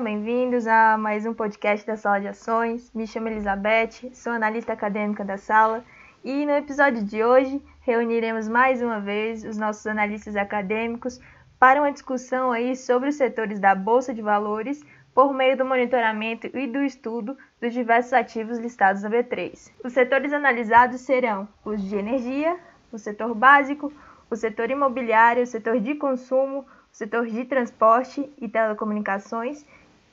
[0.00, 2.90] Sejam bem-vindos a mais um podcast da Sala de Ações.
[2.94, 5.84] Me chamo Elizabeth, sou analista acadêmica da sala
[6.24, 11.20] e no episódio de hoje reuniremos mais uma vez os nossos analistas acadêmicos
[11.58, 14.82] para uma discussão aí sobre os setores da Bolsa de Valores
[15.14, 19.70] por meio do monitoramento e do estudo dos diversos ativos listados na B3.
[19.84, 22.56] Os setores analisados serão os de energia,
[22.90, 23.92] o setor básico,
[24.30, 29.66] o setor imobiliário, o setor de consumo, o setor de transporte e telecomunicações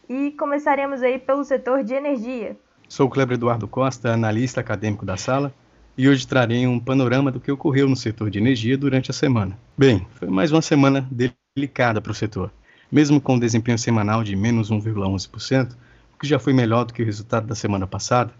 [0.09, 2.55] e começaremos aí pelo setor de energia.
[2.87, 5.53] Sou o Kleber Eduardo Costa, analista acadêmico da sala,
[5.97, 9.57] e hoje trarei um panorama do que ocorreu no setor de energia durante a semana.
[9.77, 12.51] Bem, foi mais uma semana delicada para o setor.
[12.91, 15.73] Mesmo com um desempenho semanal de menos 1,11%,
[16.15, 18.31] o que já foi melhor do que o resultado da semana passada,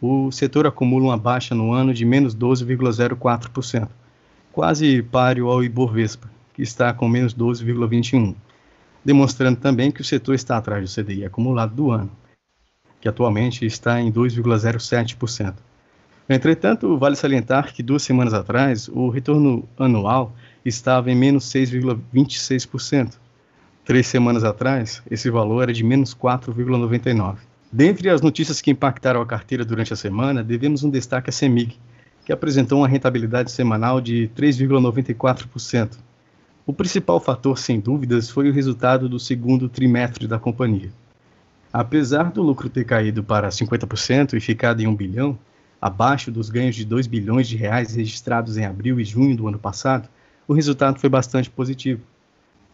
[0.00, 3.88] o setor acumula uma baixa no ano de menos 12,04%,
[4.52, 8.34] quase páreo ao Ibovespa, que está com menos 12,21%,
[9.04, 12.10] demonstrando também que o setor está atrás do CDI acumulado do ano,
[13.00, 15.54] que atualmente está em 2,07%.
[16.28, 23.18] Entretanto, vale salientar que duas semanas atrás o retorno anual estava em menos 6,26%.
[23.84, 27.36] Três semanas atrás, esse valor era de menos 4,99%.
[27.70, 31.76] Dentre as notícias que impactaram a carteira durante a semana, devemos um destaque à CEMIG,
[32.24, 35.98] que apresentou uma rentabilidade semanal de 3,94%,
[36.66, 40.90] o principal fator, sem dúvidas, foi o resultado do segundo trimestre da companhia.
[41.70, 45.38] Apesar do lucro ter caído para 50% e ficado em 1 bilhão,
[45.80, 49.58] abaixo dos ganhos de 2 bilhões de reais registrados em abril e junho do ano
[49.58, 50.08] passado,
[50.48, 52.00] o resultado foi bastante positivo,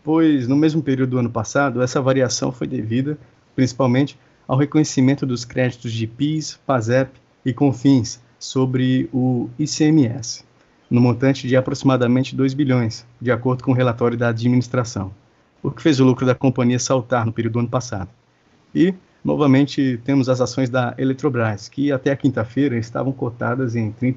[0.04, 3.18] pois no mesmo período do ano passado, essa variação foi devida,
[3.56, 4.16] principalmente,
[4.46, 7.10] ao reconhecimento dos créditos de PIS, FASEP
[7.44, 10.44] e CONFINS sobre o ICMS
[10.90, 15.12] no montante de aproximadamente 2 bilhões, de acordo com o relatório da administração,
[15.62, 18.08] o que fez o lucro da companhia saltar no período do ano passado.
[18.74, 18.92] E,
[19.24, 24.14] novamente, temos as ações da Eletrobras, que até a quinta-feira estavam cotadas em R$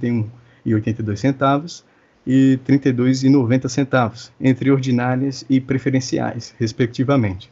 [0.65, 1.83] 31,82
[2.25, 7.51] e R$ 32,90, entre ordinárias e preferenciais, respectivamente.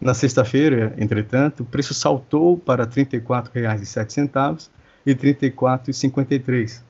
[0.00, 4.68] Na sexta-feira, entretanto, o preço saltou para R$ 34,07
[5.06, 6.82] e R$ 34,53,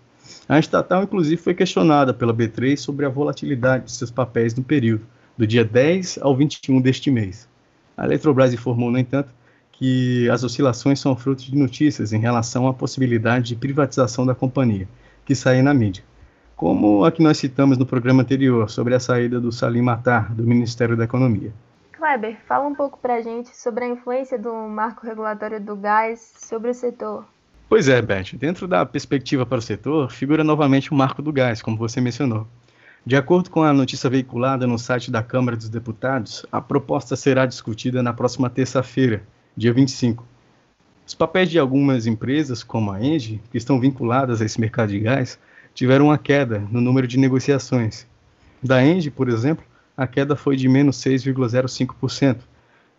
[0.49, 5.07] a estatal, inclusive, foi questionada pela B3 sobre a volatilidade de seus papéis no período,
[5.37, 7.49] do dia 10 ao 21 deste mês.
[7.97, 9.33] A Eletrobras informou, no entanto,
[9.73, 14.89] que as oscilações são fruto de notícias em relação à possibilidade de privatização da companhia,
[15.25, 16.05] que saem na mídia,
[16.57, 20.45] como a que nós citamos no programa anterior sobre a saída do Salim Matar, do
[20.45, 21.53] Ministério da Economia.
[21.93, 26.35] Kleber, fala um pouco para a gente sobre a influência do marco regulatório do gás
[26.39, 27.27] sobre o setor.
[27.69, 28.35] Pois é, Beth.
[28.35, 32.47] Dentro da perspectiva para o setor, figura novamente o marco do gás, como você mencionou.
[33.07, 37.45] De acordo com a notícia veiculada no site da Câmara dos Deputados, a proposta será
[37.45, 39.23] discutida na próxima terça-feira,
[39.57, 40.27] dia 25.
[41.07, 45.01] Os papéis de algumas empresas, como a Engie, que estão vinculadas a esse mercado de
[45.01, 45.39] gás,
[45.75, 48.07] tiveram uma queda no número de negociações.
[48.63, 49.65] Da Engie, por exemplo,
[49.97, 52.39] a queda foi de menos 6,05%,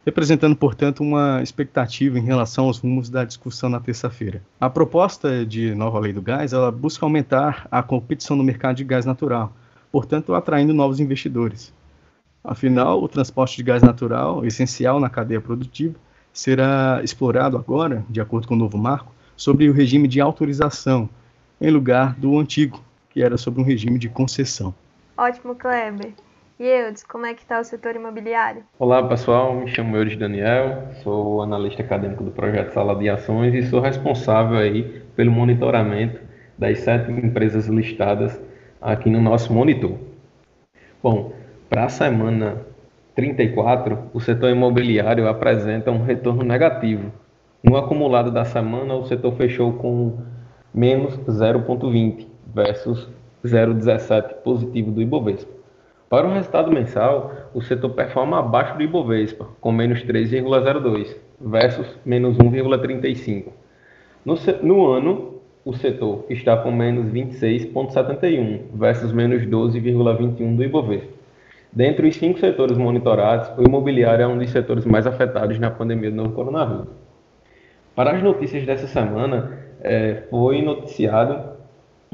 [0.05, 4.43] representando, portanto, uma expectativa em relação aos rumos da discussão na terça-feira.
[4.61, 8.83] A proposta de nova lei do gás ela busca aumentar a competição no mercado de
[8.83, 9.51] gás natural,
[9.91, 11.73] portanto, atraindo novos investidores.
[12.43, 15.95] Afinal, o transporte de gás natural, essencial na cadeia produtiva,
[16.31, 21.09] será explorado agora, de acordo com o novo marco, sobre o regime de autorização,
[21.59, 24.75] em lugar do antigo, que era sobre um regime de concessão.
[25.17, 26.13] Ótimo, Kleber.
[26.57, 28.63] E Eudes, como é que está o setor imobiliário?
[28.79, 33.63] Olá pessoal, me chamo Eudes Daniel, sou analista acadêmico do projeto Sala de Ações e
[33.63, 36.21] sou responsável aí pelo monitoramento
[36.57, 38.41] das sete empresas listadas
[38.81, 39.97] aqui no nosso monitor.
[41.03, 41.33] Bom,
[41.69, 42.65] para a semana
[43.15, 47.11] 34, o setor imobiliário apresenta um retorno negativo.
[47.61, 50.19] No acumulado da semana, o setor fechou com
[50.73, 53.09] menos 0,20 versus
[53.43, 55.54] 0,17 positivo do Ibovespa.
[56.09, 62.37] Para o resultado mensal, o setor performa abaixo do Ibovespa, com menos 3,02 versus menos
[62.37, 63.45] 1,35.
[64.23, 71.15] No, no ano, o setor está com menos 26,71 versus menos 12,21 do Ibovespa.
[71.73, 76.09] Dentre os cinco setores monitorados, o imobiliário é um dos setores mais afetados na pandemia
[76.09, 76.87] do novo coronavírus.
[77.95, 81.54] Para as notícias dessa semana, é, foi noticiado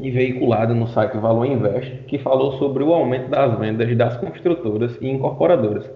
[0.01, 4.97] e veiculada no site Valor Invest, que falou sobre o aumento das vendas das construtoras
[4.99, 5.89] e incorporadoras.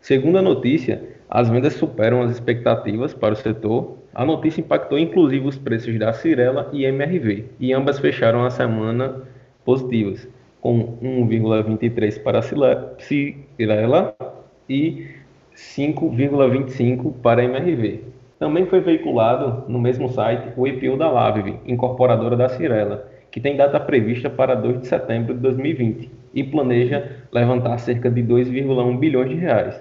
[0.00, 3.96] Segundo a notícia, as vendas superam as expectativas para o setor.
[4.14, 9.22] A notícia impactou inclusive os preços da Cirela e MRV, e ambas fecharam a semana
[9.64, 10.28] positivas,
[10.60, 14.14] com 1,23 para a Cirela
[14.68, 15.06] e
[15.54, 18.00] 5,25 para a MRV.
[18.38, 23.56] Também foi veiculado no mesmo site o IPO da Lavve, incorporadora da Cirela, que tem
[23.56, 29.28] data prevista para 2 de setembro de 2020 e planeja levantar cerca de 2,1 bilhões
[29.28, 29.80] de reais.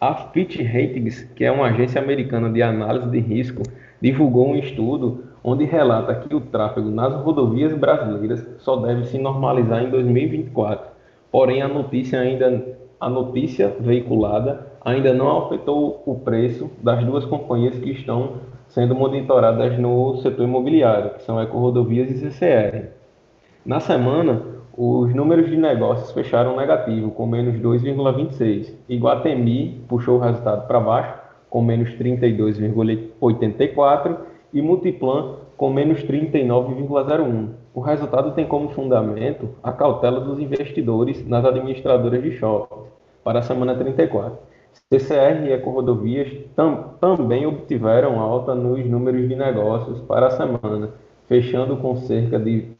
[0.00, 3.64] A Fitch Ratings, que é uma agência americana de análise de risco,
[4.00, 9.82] divulgou um estudo onde relata que o tráfego nas rodovias brasileiras só deve se normalizar
[9.82, 10.92] em 2024.
[11.32, 17.76] Porém, a notícia ainda a notícia veiculada ainda não afetou o preço das duas companhias
[17.80, 18.34] que estão
[18.70, 22.88] sendo monitoradas no setor imobiliário, que são Ecorodovias e CCR.
[23.64, 24.42] Na semana,
[24.76, 28.72] os números de negócios fecharam negativo, com menos 2,26.
[28.88, 31.14] Iguatemi puxou o resultado para baixo,
[31.50, 34.16] com menos 32,84
[34.54, 37.48] e Multiplan com menos 39,01.
[37.74, 42.84] O resultado tem como fundamento a cautela dos investidores nas administradoras de shopping
[43.22, 44.38] para a semana 34.
[44.90, 50.90] CCR e Ecorodovias tam, também obtiveram alta nos números de negócios para a semana,
[51.28, 52.72] fechando com cerca de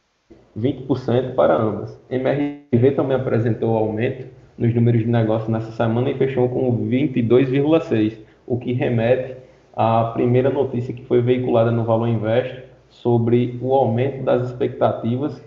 [0.57, 1.99] 20% para ambas.
[2.09, 4.27] MRV também apresentou aumento
[4.57, 9.37] nos números de negócios nessa semana e fechou com 22,6%, o que remete
[9.73, 15.41] à primeira notícia que foi veiculada no Valor Invest sobre o aumento das expectativas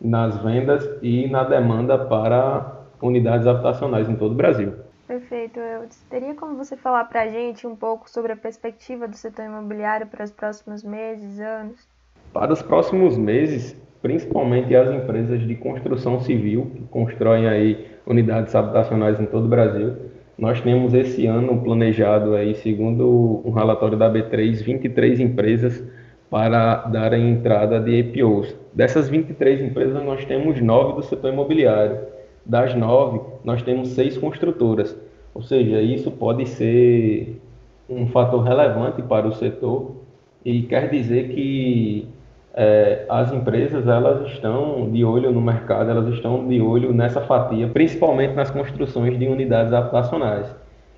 [0.00, 4.85] nas vendas e na demanda para unidades habitacionais em todo o Brasil.
[5.06, 6.04] Perfeito, Eudes.
[6.10, 10.06] Teria como você falar para a gente um pouco sobre a perspectiva do setor imobiliário
[10.08, 11.88] para os próximos meses, anos?
[12.32, 19.20] Para os próximos meses, principalmente as empresas de construção civil, que constroem aí unidades habitacionais
[19.20, 19.96] em todo o Brasil,
[20.36, 25.82] nós temos esse ano planejado aí, segundo um relatório da B3, 23 empresas
[26.28, 28.54] para darem entrada de IPOs.
[28.74, 32.15] Dessas 23 empresas, nós temos nove do setor imobiliário.
[32.46, 34.96] Das nove, nós temos seis construtoras.
[35.34, 37.42] Ou seja, isso pode ser
[37.90, 39.96] um fator relevante para o setor
[40.44, 42.08] e quer dizer que
[42.54, 47.66] é, as empresas elas estão de olho no mercado, elas estão de olho nessa fatia,
[47.66, 50.54] principalmente nas construções de unidades habitacionais.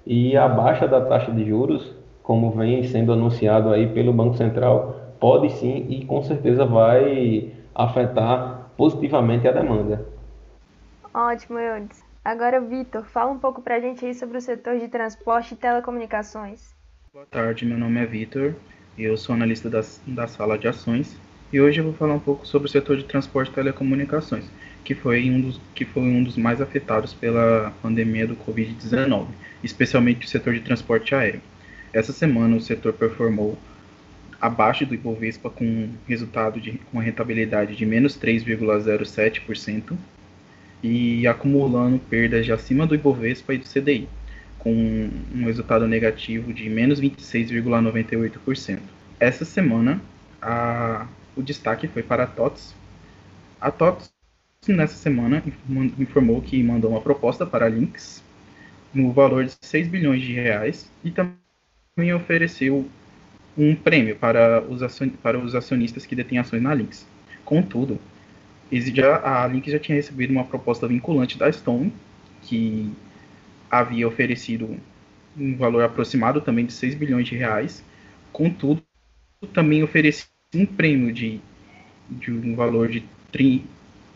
[0.06, 4.96] E a baixa da taxa de juros, como vem sendo anunciado aí pelo Banco Central,
[5.18, 10.17] pode sim e com certeza vai afetar positivamente a demanda.
[11.18, 12.04] Ótimo, Eudes.
[12.24, 15.56] Agora, Vitor, fala um pouco para a gente aí sobre o setor de transporte e
[15.56, 16.72] telecomunicações.
[17.12, 18.54] Boa tarde, meu nome é Vitor
[18.96, 21.16] eu sou analista das, da sala de ações
[21.52, 24.44] e hoje eu vou falar um pouco sobre o setor de transporte e telecomunicações,
[24.84, 29.26] que foi um dos, que foi um dos mais afetados pela pandemia do Covid-19,
[29.62, 31.40] especialmente o setor de transporte aéreo.
[31.92, 33.58] Essa semana o setor performou
[34.40, 39.96] abaixo do Ibovespa com resultado de com rentabilidade de menos 3,07%
[40.82, 44.08] e acumulando perdas de acima do Ibovespa e do CDI,
[44.58, 44.72] com
[45.34, 48.78] um resultado negativo de menos 26,98%.
[49.20, 50.00] Essa semana,
[50.40, 51.06] a
[51.38, 52.74] o destaque foi para a TOTS.
[53.60, 54.12] A TOTS,
[54.66, 55.42] nessa semana,
[55.98, 58.24] informou que mandou uma proposta para a Lynx
[58.92, 62.88] no valor de 6 bilhões de reais e também ofereceu
[63.56, 64.80] um prêmio para os,
[65.22, 67.06] para os acionistas que detêm ações na Lynx.
[67.44, 68.00] Contudo,
[68.70, 71.92] já, a Lynx já tinha recebido uma proposta vinculante da Stone,
[72.42, 72.92] que
[73.70, 74.78] havia oferecido
[75.36, 77.84] um valor aproximado também de 6 bilhões de reais.
[78.32, 78.82] Contudo,
[79.52, 81.40] também oferecia um prêmio de,
[82.10, 83.04] de um valor de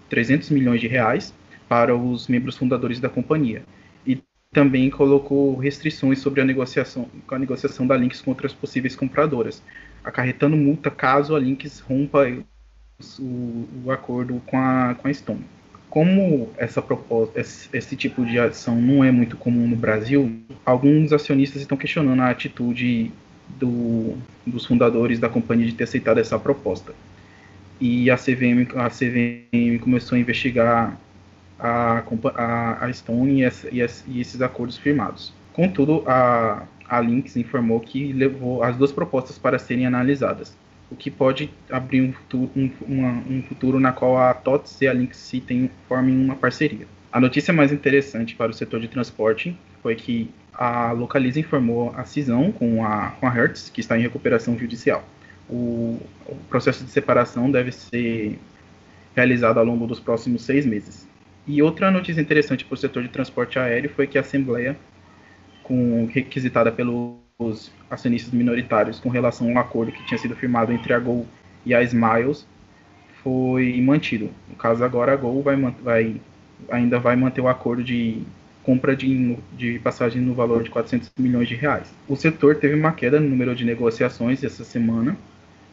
[0.08, 1.32] 300 milhões de reais
[1.68, 3.64] para os membros fundadores da companhia.
[4.06, 9.62] E também colocou restrições sobre a negociação, a negociação da Lynx contra as possíveis compradoras,
[10.04, 12.26] acarretando multa caso a Lynx rompa
[13.18, 15.44] o, o acordo com a, com a Stone.
[15.88, 21.12] Como essa proposta, esse, esse tipo de ação não é muito comum no Brasil, alguns
[21.12, 23.12] acionistas estão questionando a atitude
[23.58, 26.94] do, dos fundadores da companhia de ter aceitado essa proposta.
[27.80, 30.96] E a CVM, a CVM começou a investigar
[31.58, 32.02] a,
[32.34, 35.32] a, a Stone e, essa, e, esses acordos firmados.
[35.52, 40.56] Contudo, a, a Lynx informou que levou as duas propostas para serem analisadas,
[40.92, 44.88] o que pode abrir um futuro, um, uma, um futuro na qual a TOTS e
[44.88, 46.86] a Lynx se tem, formem uma parceria.
[47.10, 52.04] A notícia mais interessante para o setor de transporte foi que a Localiza informou a
[52.04, 55.02] cisão com a, com a Hertz, que está em recuperação judicial.
[55.48, 58.38] O, o processo de separação deve ser
[59.16, 61.08] realizado ao longo dos próximos seis meses.
[61.46, 64.76] E outra notícia interessante para o setor de transporte aéreo foi que a Assembleia,
[65.62, 66.70] com, requisitada
[67.36, 71.26] pelos acionistas minoritários com relação ao acordo que tinha sido firmado entre a Gol
[71.64, 72.46] e a Smiles,
[73.22, 74.30] foi mantido.
[74.48, 76.20] No caso agora, a Gol vai, vai,
[76.70, 78.22] ainda vai manter o acordo de
[78.62, 81.92] compra de, de passagem no valor de 400 milhões de reais.
[82.08, 85.16] O setor teve uma queda no número de negociações essa semana,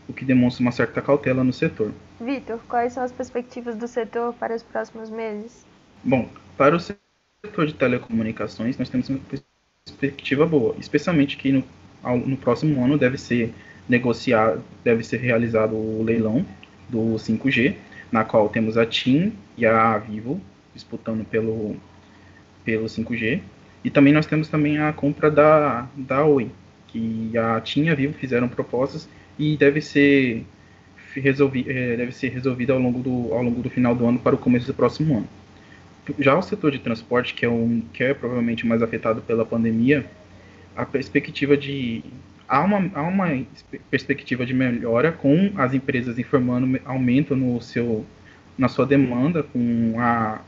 [0.07, 1.91] o que demonstra uma certa cautela no setor.
[2.19, 5.65] Vitor, quais são as perspectivas do setor para os próximos meses?
[6.03, 9.19] Bom, para o setor de telecomunicações, nós temos uma
[9.91, 11.63] perspectiva boa, especialmente que no,
[12.25, 13.53] no próximo ano deve ser
[13.87, 16.45] negociado, deve ser realizado o leilão
[16.87, 17.75] do 5G,
[18.11, 20.39] na qual temos a TIM e a Vivo
[20.73, 21.75] disputando pelo,
[22.63, 23.41] pelo 5G.
[23.83, 26.49] E também nós temos também a compra da, da Oi,
[26.87, 30.45] que a TIM e a Vivo fizeram propostas e deve ser,
[31.15, 34.35] resolvi, é, deve ser resolvida ao longo, do, ao longo do final do ano para
[34.35, 35.27] o começo do próximo ano.
[36.17, 40.05] Já o setor de transporte, que é, um, que é provavelmente mais afetado pela pandemia,
[40.75, 42.03] a perspectiva de
[42.47, 43.27] há uma, há uma
[43.91, 48.05] perspectiva de melhora com as empresas informando aumento no seu,
[48.57, 50.41] na sua demanda, com a,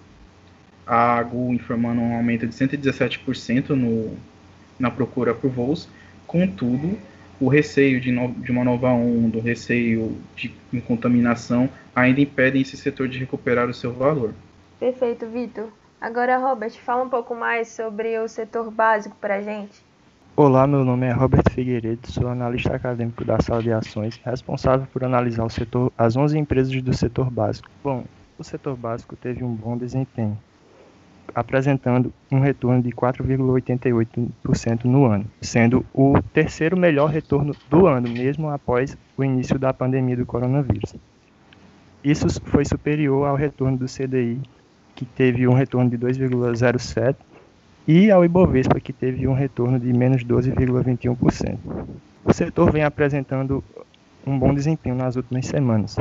[0.85, 4.17] a AGU informando um aumento de 117% no,
[4.79, 5.87] na procura por voos.
[6.25, 6.97] Contudo,
[7.39, 10.51] o receio de, no, de uma nova onda, o receio de
[10.87, 14.33] contaminação ainda impedem esse setor de recuperar o seu valor.
[14.81, 15.67] Perfeito, Vitor.
[16.01, 19.85] Agora, Robert, fala um pouco mais sobre o setor básico para a gente.
[20.35, 25.03] Olá, meu nome é Robert Figueiredo, sou analista acadêmico da sala de ações, responsável por
[25.03, 27.69] analisar o setor, as 11 empresas do setor básico.
[27.83, 28.05] Bom,
[28.39, 30.35] o setor básico teve um bom desempenho,
[31.35, 38.49] apresentando um retorno de 4,88% no ano, sendo o terceiro melhor retorno do ano, mesmo
[38.49, 40.95] após o início da pandemia do coronavírus.
[42.03, 44.41] Isso foi superior ao retorno do CDI,
[45.01, 47.15] que teve um retorno de 2,07%
[47.87, 51.57] e ao Ibovespa, que teve um retorno de menos 12,21%.
[52.23, 53.63] O setor vem apresentando
[54.27, 55.95] um bom desempenho nas últimas semanas,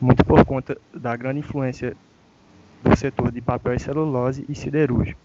[0.00, 1.94] muito por conta da grande influência
[2.82, 5.20] do setor de papel e celulose e siderúrgico.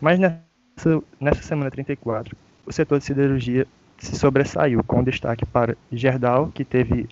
[0.00, 2.34] Mas nessa, nessa semana 34,
[2.64, 3.66] o setor de siderurgia
[3.98, 7.06] se sobressaiu, com destaque para Gerdau, que teve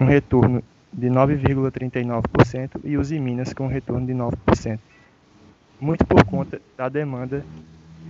[0.00, 0.60] um retorno
[0.92, 4.78] de 9,39%, e Uzi Minas, com retorno de 9%
[5.82, 7.44] muito por conta da demanda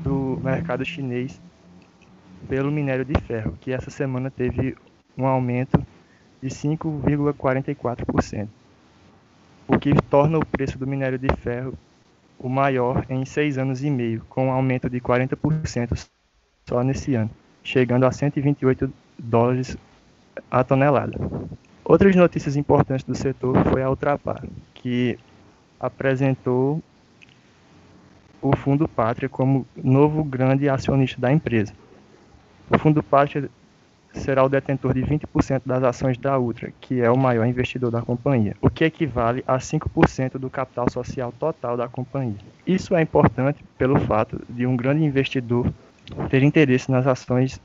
[0.04, 1.40] do mercado chinês
[2.46, 4.76] pelo minério de ferro, que essa semana teve
[5.16, 5.82] um aumento
[6.42, 8.48] de 5,44%,
[9.66, 11.72] o que torna o preço do minério de ferro
[12.38, 16.10] o maior em seis anos e meio, com um aumento de 40%
[16.68, 17.30] só nesse ano,
[17.64, 19.78] chegando a 128 dólares
[20.50, 21.16] a tonelada.
[21.84, 25.18] Outras notícias importantes do setor foi a Ultrapar, que
[25.80, 26.80] apresentou
[28.40, 31.72] o Fundo Pátria como novo grande acionista da empresa.
[32.70, 33.50] O Fundo Pátria
[34.14, 38.02] será o detentor de 20% das ações da Ultra, que é o maior investidor da
[38.02, 42.36] companhia, o que equivale a 5% do capital social total da companhia.
[42.66, 45.72] Isso é importante pelo fato de um grande investidor
[46.28, 47.60] ter interesse nas ações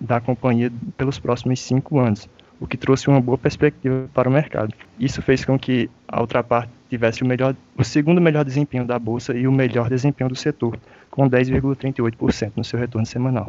[0.00, 2.28] da companhia pelos próximos cinco anos,
[2.60, 4.74] o que trouxe uma boa perspectiva para o mercado.
[4.98, 9.36] Isso fez com que a Ultrapar tivesse o, melhor, o segundo melhor desempenho da bolsa
[9.36, 10.78] e o melhor desempenho do setor,
[11.10, 13.48] com 10,38% no seu retorno semanal.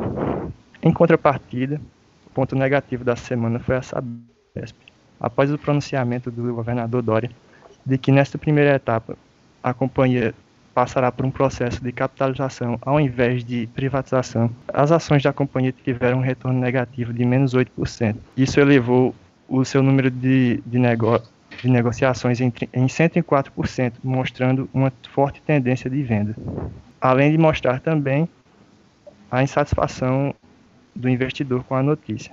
[0.82, 1.80] Em contrapartida,
[2.26, 4.76] o ponto negativo da semana foi a Sabesp.
[5.20, 7.32] Após o pronunciamento do governador Dória
[7.86, 9.18] de que nesta primeira etapa
[9.64, 10.36] a companhia
[10.78, 16.20] passará por um processo de capitalização ao invés de privatização, as ações da companhia tiveram
[16.20, 18.16] um retorno negativo de menos 8%.
[18.38, 19.16] Isso elevou
[19.50, 21.28] o seu número de, de, negócios
[21.64, 26.36] de negociações em, em 104%, mostrando uma forte tendência de venda.
[27.02, 28.30] Além de mostrar também
[29.32, 30.32] a insatisfação
[30.96, 32.32] do investidor com a notícia.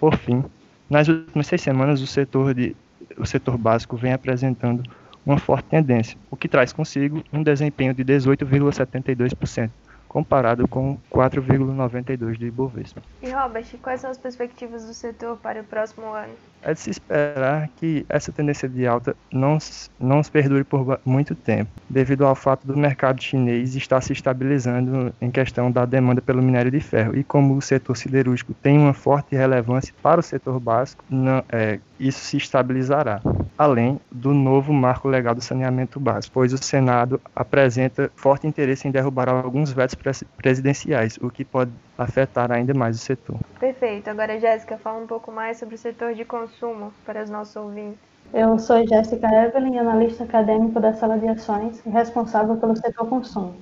[0.00, 0.42] Por fim,
[0.90, 2.74] nas últimas seis semanas, o setor, de,
[3.16, 4.82] o setor básico vem apresentando
[5.24, 9.70] uma forte tendência, o que traz consigo um desempenho de 18,72%,
[10.08, 13.02] comparado com 4,92% do Ibovespa.
[13.22, 16.32] E Robert, quais são as perspectivas do setor para o próximo ano?
[16.62, 19.58] É de se esperar que essa tendência de alta não,
[19.98, 25.12] não se perdure por muito tempo, devido ao fato do mercado chinês estar se estabilizando
[25.20, 27.16] em questão da demanda pelo minério de ferro.
[27.16, 31.78] E como o setor siderúrgico tem uma forte relevância para o setor básico, não, é,
[31.98, 33.20] isso se estabilizará,
[33.56, 38.90] além do novo marco legal do saneamento básico, pois o Senado apresenta forte interesse em
[38.90, 39.96] derrubar alguns vetos
[40.36, 43.36] presidenciais, o que pode afetar ainda mais o setor.
[43.58, 44.08] Perfeito.
[44.08, 47.98] Agora, Jéssica, fala um pouco mais sobre o setor de consumo para os nossos ouvintes.
[48.32, 53.56] Eu sou Jéssica Evelyn, analista acadêmico da sala de ações e responsável pelo setor consumo.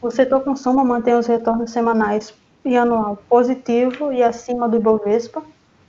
[0.00, 2.32] O setor consumo mantém os retornos semanais
[2.64, 5.42] e anual positivo e acima do Ibovespa,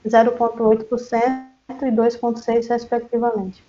[0.06, 1.52] 0,8%
[1.82, 3.64] e 2,6% respectivamente,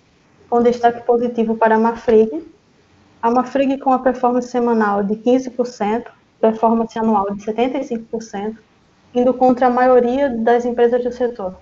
[0.50, 2.44] com destaque positivo para a Marfrig,
[3.24, 6.08] A Mafrig com a performance semanal de 15%,
[6.44, 8.58] performance anual de 75%,
[9.14, 11.56] indo contra a maioria das empresas do setor,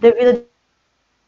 [0.00, 0.44] devido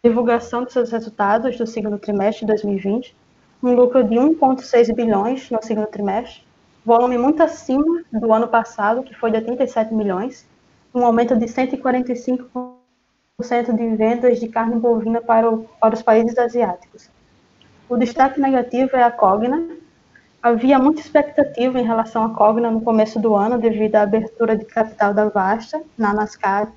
[0.03, 3.15] à divulgação de seus resultados do segundo trimestre de 2020,
[3.63, 6.43] um lucro de 1,6 bilhões no segundo trimestre,
[6.85, 10.45] volume muito acima do ano passado, que foi de 87 milhões,
[10.93, 17.09] um aumento de 145% de vendas de carne bovina para, o, para os países asiáticos.
[17.89, 19.79] O destaque negativo é a Cogna.
[20.43, 24.65] Havia muita expectativa em relação à Cogna no começo do ano, devido à abertura de
[24.65, 26.73] capital da Vasta, na Nascar.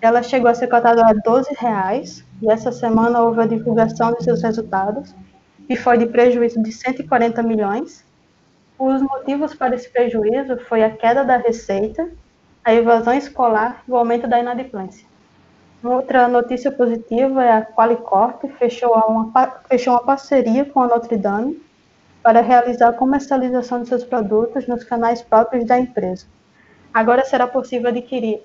[0.00, 4.22] Ela chegou a ser cotada a 12 reais, e essa semana houve a divulgação de
[4.22, 5.14] seus resultados,
[5.66, 8.04] que foi de prejuízo de 140 milhões,
[8.78, 12.10] os motivos para esse prejuízo foi a queda da receita,
[12.62, 15.06] a evasão escolar e o aumento da inadimplência.
[15.82, 19.32] Outra notícia positiva é a Qualicorp fechou uma,
[19.66, 21.62] fechou uma parceria com a Notre Dame
[22.26, 26.26] para realizar a comercialização de seus produtos nos canais próprios da empresa.
[26.92, 28.40] Agora será possível adquirir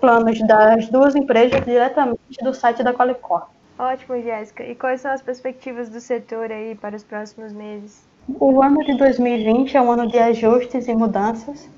[0.00, 3.48] planos das duas empresas diretamente do site da Qualicorp.
[3.76, 4.62] Ótimo, Jéssica.
[4.62, 8.06] E quais são as perspectivas do setor aí para os próximos meses?
[8.38, 11.68] O ano de 2020 é um ano de ajustes e mudanças.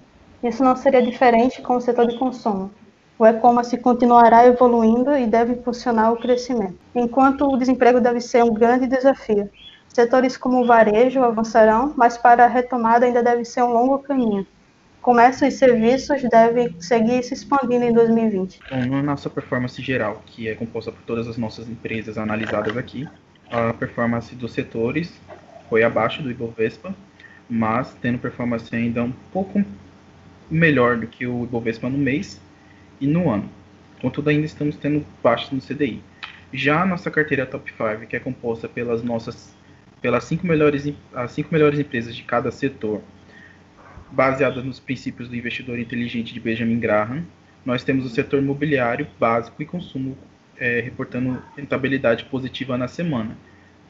[0.45, 2.71] Isso não seria diferente com o setor de consumo.
[3.19, 8.53] O e-commerce continuará evoluindo e deve impulsionar o crescimento, enquanto o desemprego deve ser um
[8.53, 9.49] grande desafio.
[9.89, 14.47] Setores como o varejo avançarão, mas para a retomada ainda deve ser um longo caminho.
[15.01, 18.61] Comércio e serviços devem seguir se expandindo em 2020.
[18.71, 23.09] Bom, na nossa performance geral, que é composta por todas as nossas empresas analisadas aqui,
[23.51, 25.13] a performance dos setores
[25.69, 26.95] foi abaixo do Ibovespa,
[27.49, 29.65] mas tendo performance ainda um pouco
[30.51, 32.41] melhor do que o Ibovespa no mês
[33.01, 33.49] e no ano.
[34.01, 36.03] Contudo, ainda estamos tendo baixo no CDI.
[36.53, 39.55] Já a nossa carteira Top 5, que é composta pelas nossas
[40.01, 43.03] pelas cinco melhores, as cinco melhores empresas de cada setor,
[44.11, 47.25] baseada nos princípios do investidor inteligente de Benjamin Graham,
[47.65, 50.17] nós temos o setor imobiliário, básico e consumo
[50.57, 53.37] é, reportando rentabilidade positiva na semana.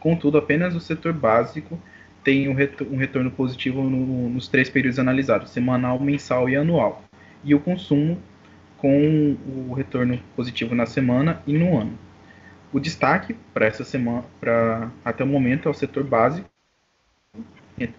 [0.01, 1.81] Contudo, apenas o setor básico
[2.25, 7.05] tem um, retorno positivo no, nos três períodos analisados, semanal, mensal e anual.
[7.45, 8.19] E o consumo
[8.77, 9.37] com
[9.69, 11.99] o retorno positivo na semana e no ano.
[12.73, 16.49] O destaque para essa semana, para até o momento, é o setor básico,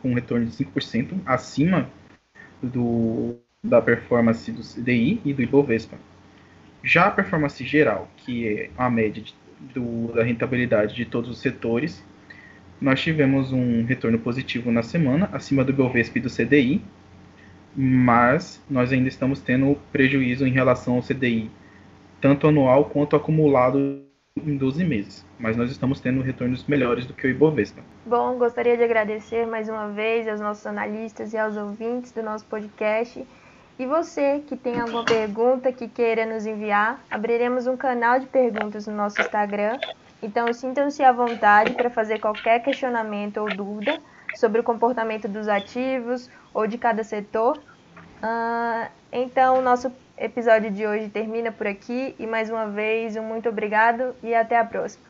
[0.01, 1.89] com um retorno de 5% acima
[2.61, 5.97] do, da performance do CDI e do Ibovespa.
[6.83, 11.39] Já a performance geral, que é a média de do, da rentabilidade de todos os
[11.39, 12.03] setores,
[12.79, 16.81] nós tivemos um retorno positivo na semana, acima do Bovespa e do CDI,
[17.75, 21.51] mas nós ainda estamos tendo prejuízo em relação ao CDI,
[22.21, 24.01] tanto anual quanto acumulado
[24.37, 25.25] em 12 meses.
[25.37, 27.81] Mas nós estamos tendo retornos melhores do que o Ibovespa.
[28.05, 32.45] Bom, gostaria de agradecer mais uma vez aos nossos analistas e aos ouvintes do nosso
[32.45, 33.25] podcast
[33.77, 38.85] e você que tem alguma pergunta que queira nos enviar, abriremos um canal de perguntas
[38.87, 39.79] no nosso Instagram.
[40.21, 43.97] Então sintam-se à vontade para fazer qualquer questionamento ou dúvida
[44.35, 47.57] sobre o comportamento dos ativos ou de cada setor.
[48.21, 49.89] Uh, então, nosso
[50.19, 54.59] episódio de hoje termina por aqui e mais uma vez um muito obrigado e até
[54.59, 55.03] a próxima.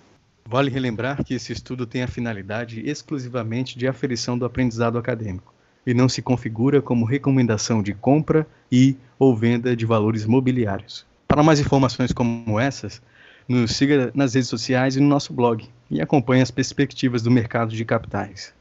[0.46, 5.54] Vale relembrar que esse estudo tem a finalidade exclusivamente de aferição do aprendizado acadêmico
[5.86, 11.06] e não se configura como recomendação de compra e ou venda de valores mobiliários.
[11.28, 13.02] Para mais informações como essas,
[13.48, 17.76] nos siga nas redes sociais e no nosso blog e acompanhe as perspectivas do mercado
[17.76, 18.54] de capitais.